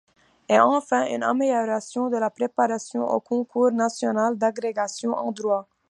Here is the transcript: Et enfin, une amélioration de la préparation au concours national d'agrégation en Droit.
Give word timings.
Et 0.49 0.59
enfin, 0.59 1.05
une 1.05 1.21
amélioration 1.21 2.09
de 2.09 2.17
la 2.17 2.31
préparation 2.31 3.07
au 3.07 3.19
concours 3.19 3.71
national 3.71 4.35
d'agrégation 4.35 5.11
en 5.11 5.31
Droit. 5.31 5.67